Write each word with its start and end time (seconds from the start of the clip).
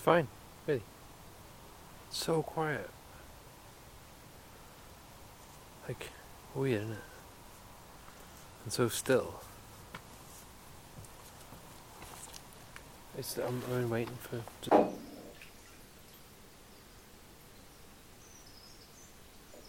fine, 0.00 0.28
really. 0.66 0.82
It's 2.08 2.18
so 2.18 2.42
quiet. 2.42 2.88
Like, 5.86 6.08
weird, 6.54 6.82
isn't 6.82 6.92
it? 6.92 6.98
And 8.64 8.72
so 8.72 8.88
still. 8.88 9.40
It's, 13.18 13.36
I'm, 13.38 13.62
I'm 13.72 13.90
waiting 13.90 14.16
for. 14.20 14.42